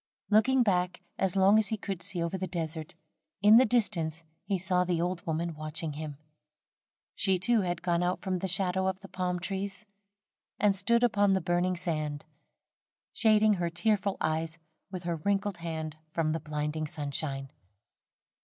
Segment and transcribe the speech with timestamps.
[0.31, 2.95] Looking back, as long as he could see over the desert,
[3.43, 6.17] in the distance he saw the old woman watching him.
[7.13, 9.85] She, too, had gone out from the shadow of the palm trees,
[10.57, 12.25] and stood upon the burning sand,
[13.13, 14.57] shading her tearful eyes
[14.89, 17.51] with her wrinkled hand from the blinding sunshine.